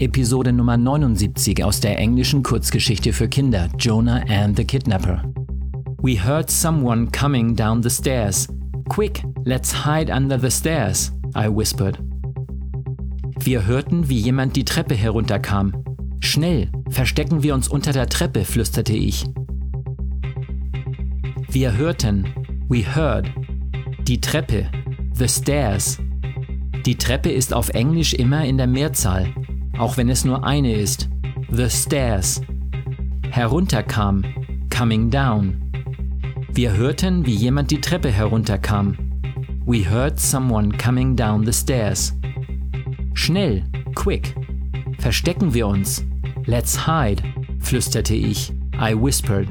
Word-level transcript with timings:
Episode 0.00 0.50
Nummer 0.50 0.78
79 0.78 1.62
aus 1.62 1.78
der 1.80 1.98
englischen 1.98 2.42
Kurzgeschichte 2.42 3.12
für 3.12 3.28
Kinder 3.28 3.68
Jonah 3.78 4.24
and 4.30 4.56
the 4.56 4.64
Kidnapper. 4.64 5.22
We 6.02 6.16
heard 6.16 6.50
someone 6.50 7.10
coming 7.10 7.54
down 7.54 7.82
the 7.82 7.90
stairs. 7.90 8.48
Quick, 8.88 9.22
let's 9.44 9.84
hide 9.84 10.10
under 10.10 10.40
the 10.40 10.50
stairs, 10.50 11.12
I 11.36 11.48
whispered. 11.54 11.98
Wir 13.40 13.66
hörten, 13.66 14.08
wie 14.08 14.16
jemand 14.16 14.56
die 14.56 14.64
Treppe 14.64 14.94
herunterkam. 14.94 15.74
Schnell, 16.20 16.70
verstecken 16.88 17.42
wir 17.42 17.54
uns 17.54 17.68
unter 17.68 17.92
der 17.92 18.08
Treppe, 18.08 18.46
flüsterte 18.46 18.94
ich. 18.94 19.26
Wir 21.50 21.76
hörten, 21.76 22.24
we 22.70 22.78
heard, 22.78 23.30
die 24.08 24.18
Treppe, 24.18 24.70
the 25.12 25.28
stairs. 25.28 25.98
Die 26.86 26.96
Treppe 26.96 27.30
ist 27.30 27.52
auf 27.52 27.68
Englisch 27.68 28.14
immer 28.14 28.46
in 28.46 28.56
der 28.56 28.66
Mehrzahl, 28.66 29.26
auch 29.80 29.96
wenn 29.96 30.10
es 30.10 30.24
nur 30.24 30.44
eine 30.44 30.74
ist. 30.74 31.08
The 31.50 31.68
stairs. 31.70 32.42
Herunterkam, 33.30 34.24
coming 34.68 35.10
down. 35.10 35.56
Wir 36.52 36.76
hörten, 36.76 37.24
wie 37.24 37.34
jemand 37.34 37.70
die 37.70 37.80
Treppe 37.80 38.10
herunterkam. 38.10 38.96
We 39.64 39.88
heard 39.88 40.20
someone 40.20 40.76
coming 40.76 41.16
down 41.16 41.46
the 41.46 41.52
stairs. 41.52 42.12
Schnell, 43.14 43.64
quick. 43.94 44.34
Verstecken 44.98 45.54
wir 45.54 45.66
uns. 45.66 46.04
Let's 46.44 46.86
hide, 46.86 47.22
flüsterte 47.60 48.14
ich. 48.14 48.52
I 48.74 48.94
whispered. 48.94 49.48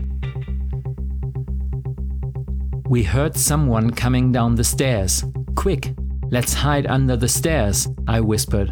We 2.87 3.03
heard 3.03 3.35
someone 3.35 3.95
coming 3.95 4.31
down 4.31 4.55
the 4.55 4.63
stairs. 4.63 5.25
Quick, 5.55 5.95
let's 6.31 6.53
hide 6.53 6.87
under 6.87 7.17
the 7.19 7.27
stairs, 7.27 7.87
I 8.07 8.19
whispered. 8.21 8.71